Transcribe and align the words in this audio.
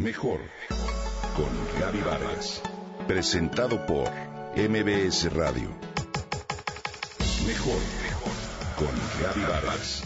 Mejor 0.00 0.40
con 1.36 1.78
Gaby 1.78 2.00
Vargas. 2.00 2.62
Presentado 3.06 3.84
por 3.84 4.08
MBS 4.56 5.30
Radio. 5.34 5.68
Mejor 7.46 7.78
con 8.78 8.88
Gaby 9.20 9.42
Vargas. 9.42 10.02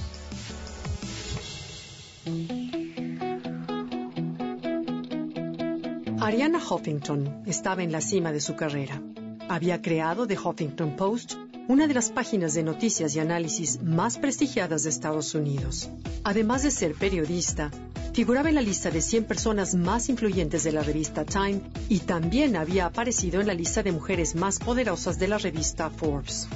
Ariana 6.20 6.58
Huffington 6.58 7.44
estaba 7.46 7.84
en 7.84 7.92
la 7.92 8.00
cima 8.00 8.32
de 8.32 8.40
su 8.40 8.56
carrera. 8.56 9.00
Había 9.48 9.80
creado 9.80 10.26
The 10.26 10.36
Huffington 10.36 10.96
Post, 10.96 11.34
una 11.68 11.86
de 11.86 11.94
las 11.94 12.10
páginas 12.10 12.54
de 12.54 12.64
noticias 12.64 13.14
y 13.14 13.20
análisis 13.20 13.80
más 13.80 14.18
prestigiadas 14.18 14.82
de 14.82 14.90
Estados 14.90 15.36
Unidos. 15.36 15.88
Además 16.24 16.64
de 16.64 16.72
ser 16.72 16.94
periodista, 16.94 17.70
figuraba 18.14 18.48
en 18.48 18.54
la 18.54 18.62
lista 18.62 18.92
de 18.92 19.00
100 19.00 19.24
personas 19.24 19.74
más 19.74 20.08
influyentes 20.08 20.62
de 20.62 20.70
la 20.70 20.84
revista 20.84 21.24
Time 21.24 21.60
y 21.88 21.98
también 21.98 22.54
había 22.54 22.86
aparecido 22.86 23.40
en 23.40 23.48
la 23.48 23.54
lista 23.54 23.82
de 23.82 23.90
mujeres 23.90 24.36
más 24.36 24.60
poderosas 24.60 25.18
de 25.18 25.26
la 25.26 25.36
revista 25.36 25.90
Forbes. 25.90 26.48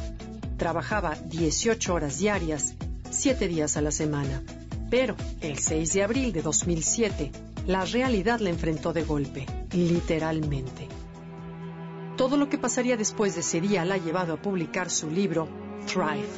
Trabajaba 0.57 1.17
18 1.17 1.93
horas 1.93 2.21
diarias, 2.21 2.75
7 3.11 3.49
días 3.49 3.77
a 3.77 3.81
la 3.81 3.91
semana. 3.91 4.41
Pero 4.89 5.17
el 5.41 5.59
6 5.59 5.93
de 5.95 6.03
abril 6.05 6.33
de 6.33 6.43
2007, 6.43 7.33
la 7.67 7.85
realidad 7.85 8.39
la 8.39 8.51
enfrentó 8.51 8.93
de 8.93 9.03
golpe, 9.03 9.45
literalmente. 9.73 10.87
Todo 12.17 12.37
lo 12.37 12.49
que 12.49 12.59
pasaría 12.59 12.97
después 12.97 13.35
de 13.35 13.41
ese 13.41 13.61
día 13.61 13.85
la 13.85 13.97
ha 13.97 13.99
llevado 13.99 14.35
a 14.35 14.41
publicar 14.41 14.91
su 14.91 15.11
libro 15.11 15.49
Thrive, 15.87 16.29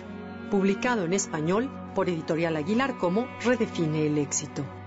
publicado 0.50 1.04
en 1.04 1.12
español 1.12 1.70
por 1.94 2.08
Editorial 2.08 2.56
Aguilar 2.56 2.96
como 2.96 3.28
Redefine 3.44 4.06
el 4.06 4.16
éxito. 4.16 4.79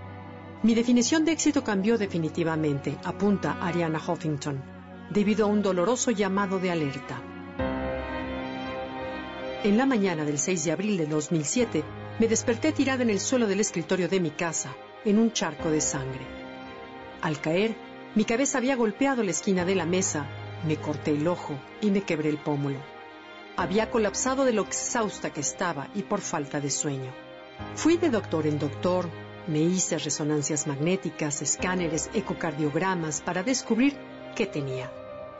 Mi 0.63 0.75
definición 0.75 1.25
de 1.25 1.33
éxito 1.33 1.61
cambió 1.61 1.97
definitivamente, 1.97 2.97
apunta 3.03 3.57
Ariana 3.59 3.99
Huffington, 3.99 4.63
debido 5.09 5.45
a 5.45 5.49
un 5.49 5.61
doloroso 5.61 6.09
llamado 6.09 6.57
de 6.57 6.71
alerta. 6.71 7.21
En 9.65 9.77
la 9.77 9.85
mañana 9.85 10.23
del 10.23 10.39
6 10.39 10.63
de 10.63 10.71
abril 10.71 10.97
de 10.97 11.05
2007, 11.05 11.83
me 12.17 12.29
desperté 12.29 12.71
tirada 12.71 13.03
en 13.03 13.09
el 13.09 13.19
suelo 13.19 13.45
del 13.47 13.59
escritorio 13.59 14.07
de 14.07 14.21
mi 14.21 14.31
casa, 14.31 14.73
en 15.03 15.19
un 15.19 15.33
charco 15.33 15.69
de 15.69 15.81
sangre. 15.81 16.25
Al 17.21 17.41
caer, 17.41 17.75
mi 18.15 18.23
cabeza 18.23 18.57
había 18.57 18.77
golpeado 18.77 19.21
la 19.21 19.31
esquina 19.31 19.65
de 19.65 19.75
la 19.75 19.85
mesa, 19.85 20.27
me 20.65 20.77
corté 20.77 21.11
el 21.11 21.27
ojo 21.27 21.59
y 21.81 21.91
me 21.91 22.03
quebré 22.03 22.29
el 22.29 22.37
pómulo. 22.37 22.79
Había 23.57 23.91
colapsado 23.91 24.45
de 24.45 24.53
lo 24.53 24.61
exhausta 24.61 25.33
que 25.33 25.41
estaba 25.41 25.89
y 25.93 26.03
por 26.03 26.21
falta 26.21 26.61
de 26.61 26.69
sueño. 26.69 27.11
Fui 27.75 27.97
de 27.97 28.09
doctor 28.09 28.47
en 28.47 28.59
doctor, 28.59 29.09
me 29.47 29.59
hice 29.59 29.97
resonancias 29.97 30.67
magnéticas, 30.67 31.41
escáneres, 31.41 32.09
ecocardiogramas 32.13 33.21
para 33.21 33.43
descubrir 33.43 33.95
qué 34.35 34.45
tenía. 34.45 34.91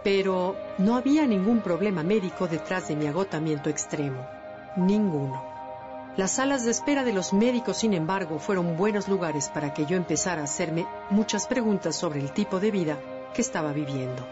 Pero 0.03 0.55
no 0.77 0.95
había 0.95 1.25
ningún 1.25 1.61
problema 1.61 2.03
médico 2.03 2.47
detrás 2.47 2.87
de 2.87 2.95
mi 2.95 3.07
agotamiento 3.07 3.69
extremo. 3.69 4.27
Ninguno. 4.75 5.41
Las 6.17 6.31
salas 6.31 6.65
de 6.65 6.71
espera 6.71 7.03
de 7.03 7.13
los 7.13 7.33
médicos, 7.33 7.77
sin 7.77 7.93
embargo, 7.93 8.37
fueron 8.37 8.77
buenos 8.77 9.07
lugares 9.07 9.49
para 9.49 9.73
que 9.73 9.85
yo 9.85 9.95
empezara 9.95 10.41
a 10.41 10.45
hacerme 10.45 10.85
muchas 11.09 11.47
preguntas 11.47 11.95
sobre 11.95 12.19
el 12.19 12.31
tipo 12.31 12.59
de 12.59 12.71
vida 12.71 12.99
que 13.33 13.41
estaba 13.41 13.73
viviendo. 13.73 14.27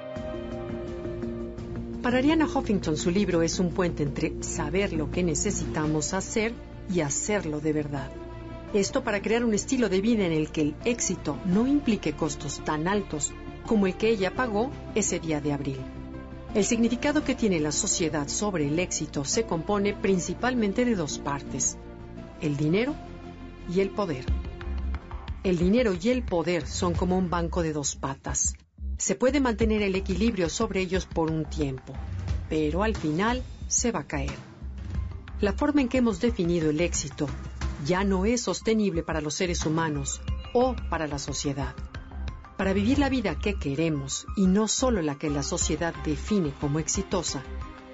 Para 2.04 2.18
Ariana 2.18 2.46
Huffington 2.46 2.98
su 2.98 3.12
libro 3.12 3.42
es 3.42 3.60
un 3.60 3.72
puente 3.72 4.04
entre 4.04 4.44
saber 4.44 4.92
lo 4.92 5.10
que 5.10 5.24
necesitamos 5.24 6.14
hacer 6.14 6.54
y 6.92 7.02
hacerlo 7.02 7.60
de 7.60 7.74
verdad. 7.74 8.12
Esto 8.74 9.04
para 9.04 9.22
crear 9.22 9.44
un 9.44 9.54
estilo 9.54 9.90
de 9.90 10.00
vida 10.00 10.26
en 10.26 10.32
el 10.32 10.50
que 10.50 10.62
el 10.62 10.76
éxito 10.86 11.38
no 11.46 11.68
implique 11.68 12.14
costos 12.14 12.64
tan 12.64 12.88
altos 12.88 13.34
como 13.68 13.86
el 13.86 13.96
que 13.96 14.08
ella 14.08 14.34
pagó 14.34 14.72
ese 14.96 15.20
día 15.20 15.42
de 15.42 15.52
abril. 15.52 15.78
El 16.54 16.64
significado 16.64 17.26
que 17.26 17.36
tiene 17.36 17.60
la 17.60 17.74
sociedad 17.74 18.30
sobre 18.30 18.68
el 18.68 18.80
éxito 18.80 19.26
se 19.26 19.44
compone 19.44 19.94
principalmente 19.94 20.86
de 20.86 20.96
dos 20.96 21.20
partes, 21.20 21.78
el 22.40 22.56
dinero 22.56 22.96
y 23.70 23.82
el 23.82 23.90
poder. 23.90 24.26
El 25.44 25.58
dinero 25.58 25.94
y 26.02 26.08
el 26.08 26.24
poder 26.24 26.66
son 26.66 26.94
como 26.94 27.18
un 27.18 27.30
banco 27.30 27.64
de 27.64 27.74
dos 27.74 27.98
patas. 27.98 28.54
Se 28.98 29.16
puede 29.16 29.42
mantener 29.42 29.82
el 29.82 29.96
equilibrio 29.96 30.48
sobre 30.48 30.80
ellos 30.80 31.06
por 31.06 31.30
un 31.30 31.44
tiempo, 31.44 31.94
pero 32.48 32.84
al 32.84 32.96
final 32.96 33.44
se 33.68 33.92
va 33.92 34.02
a 34.02 34.08
caer. 34.08 34.32
La 35.42 35.52
forma 35.52 35.82
en 35.82 35.90
que 35.90 35.98
hemos 35.98 36.22
definido 36.22 36.70
el 36.70 36.80
éxito 36.80 37.28
ya 37.86 38.04
no 38.04 38.26
es 38.26 38.42
sostenible 38.42 39.04
para 39.04 39.22
los 39.22 39.36
seres 39.36 39.66
humanos 39.66 40.22
o 40.54 40.76
para 40.90 41.08
la 41.08 41.20
sociedad. 41.20 41.76
Para 42.58 42.74
vivir 42.74 43.00
la 43.00 43.10
vida 43.10 43.40
que 43.40 43.58
queremos 43.58 44.28
y 44.36 44.46
no 44.46 44.68
solo 44.68 45.02
la 45.02 45.18
que 45.18 45.30
la 45.30 45.42
sociedad 45.42 45.96
define 46.06 46.54
como 46.60 46.80
exitosa, 46.80 47.42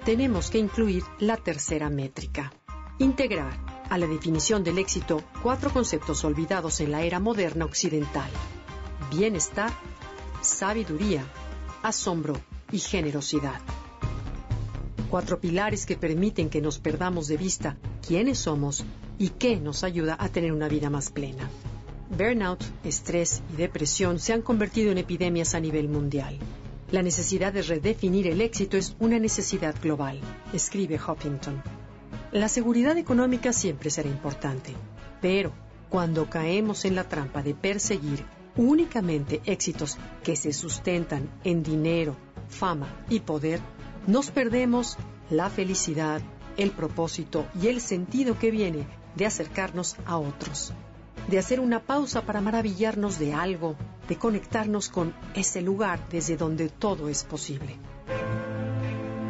tenemos 0.04 0.50
que 0.50 0.58
incluir 0.58 1.04
la 1.18 1.36
tercera 1.36 1.88
métrica. 1.88 2.52
Integrar 2.98 3.58
a 3.88 3.96
la 3.96 4.06
definición 4.06 4.64
del 4.64 4.78
éxito 4.78 5.22
cuatro 5.42 5.70
conceptos 5.72 6.24
olvidados 6.24 6.80
en 6.80 6.92
la 6.92 7.02
era 7.02 7.20
moderna 7.20 7.64
occidental. 7.64 8.30
Bienestar, 9.10 9.72
sabiduría, 10.42 11.24
asombro 11.82 12.34
y 12.70 12.78
generosidad. 12.78 13.60
Cuatro 15.08 15.40
pilares 15.40 15.86
que 15.86 15.96
permiten 15.96 16.50
que 16.50 16.60
nos 16.60 16.78
perdamos 16.78 17.28
de 17.28 17.38
vista 17.38 17.78
quiénes 18.06 18.38
somos 18.38 18.84
y 19.18 19.30
qué 19.30 19.56
nos 19.56 19.84
ayuda 19.84 20.16
a 20.18 20.28
tener 20.28 20.52
una 20.52 20.68
vida 20.68 20.90
más 20.90 21.10
plena. 21.10 21.48
Burnout, 22.16 22.62
estrés 22.84 23.42
y 23.52 23.56
depresión 23.56 24.18
se 24.18 24.32
han 24.32 24.42
convertido 24.42 24.92
en 24.92 24.98
epidemias 24.98 25.54
a 25.54 25.60
nivel 25.60 25.88
mundial. 25.88 26.38
La 26.90 27.02
necesidad 27.02 27.52
de 27.52 27.62
redefinir 27.62 28.28
el 28.28 28.40
éxito 28.40 28.76
es 28.76 28.96
una 28.98 29.18
necesidad 29.18 29.74
global, 29.82 30.20
escribe 30.54 30.98
Huffington. 30.98 31.62
La 32.32 32.48
seguridad 32.48 32.96
económica 32.96 33.52
siempre 33.52 33.90
será 33.90 34.08
importante, 34.08 34.72
pero 35.20 35.52
cuando 35.90 36.30
caemos 36.30 36.84
en 36.84 36.94
la 36.94 37.04
trampa 37.04 37.42
de 37.42 37.54
perseguir 37.54 38.24
únicamente 38.56 39.40
éxitos 39.44 39.98
que 40.22 40.34
se 40.34 40.52
sustentan 40.52 41.28
en 41.44 41.62
dinero, 41.62 42.16
fama 42.48 42.88
y 43.10 43.20
poder, 43.20 43.60
nos 44.06 44.30
perdemos 44.30 44.96
la 45.30 45.50
felicidad, 45.50 46.22
el 46.56 46.70
propósito 46.70 47.46
y 47.60 47.68
el 47.68 47.80
sentido 47.80 48.38
que 48.38 48.50
viene 48.50 48.86
de 49.18 49.26
acercarnos 49.26 49.96
a 50.06 50.16
otros, 50.16 50.72
de 51.26 51.38
hacer 51.40 51.58
una 51.58 51.80
pausa 51.80 52.22
para 52.22 52.40
maravillarnos 52.40 53.18
de 53.18 53.34
algo, 53.34 53.74
de 54.08 54.16
conectarnos 54.16 54.88
con 54.88 55.12
ese 55.34 55.60
lugar 55.60 56.08
desde 56.08 56.36
donde 56.36 56.68
todo 56.68 57.08
es 57.08 57.24
posible. 57.24 57.76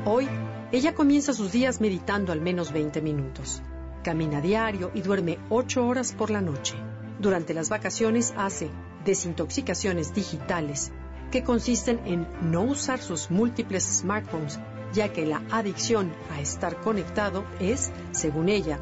Hoy, 0.04 0.28
ella 0.72 0.94
comienza 0.94 1.32
sus 1.32 1.52
días 1.52 1.80
meditando 1.80 2.32
al 2.32 2.42
menos 2.42 2.70
20 2.70 3.00
minutos. 3.00 3.62
Camina 4.04 4.42
diario 4.42 4.90
y 4.94 5.00
duerme 5.00 5.38
8 5.48 5.86
horas 5.86 6.12
por 6.12 6.30
la 6.30 6.42
noche. 6.42 6.74
Durante 7.18 7.54
las 7.54 7.70
vacaciones 7.70 8.34
hace 8.36 8.70
desintoxicaciones 9.06 10.14
digitales 10.14 10.92
que 11.32 11.42
consisten 11.42 12.00
en 12.04 12.26
no 12.42 12.62
usar 12.62 13.00
sus 13.00 13.30
múltiples 13.30 13.84
smartphones, 13.84 14.60
ya 14.92 15.12
que 15.14 15.24
la 15.24 15.42
adicción 15.50 16.12
a 16.30 16.40
estar 16.40 16.76
conectado 16.80 17.44
es, 17.58 17.90
según 18.12 18.50
ella, 18.50 18.78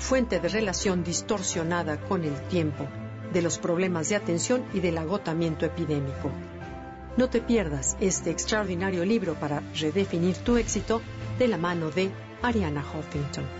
fuente 0.00 0.40
de 0.40 0.48
relación 0.48 1.04
distorsionada 1.04 2.00
con 2.00 2.24
el 2.24 2.34
tiempo, 2.48 2.88
de 3.32 3.42
los 3.42 3.58
problemas 3.58 4.08
de 4.08 4.16
atención 4.16 4.64
y 4.72 4.80
del 4.80 4.98
agotamiento 4.98 5.64
epidémico. 5.66 6.30
No 7.16 7.28
te 7.28 7.40
pierdas 7.40 7.96
este 8.00 8.30
extraordinario 8.30 9.04
libro 9.04 9.34
para 9.34 9.62
redefinir 9.78 10.36
tu 10.38 10.56
éxito 10.56 11.02
de 11.38 11.48
la 11.48 11.58
mano 11.58 11.90
de 11.90 12.10
Ariana 12.42 12.82
Huffington. 12.82 13.59